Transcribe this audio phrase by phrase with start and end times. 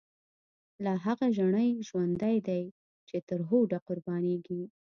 [0.85, 2.63] لاهغه ژڼی ژوندی دی،
[3.07, 4.61] چی ترهوډه قربانیږی